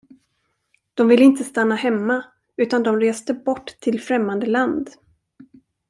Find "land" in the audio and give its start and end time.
4.47-4.89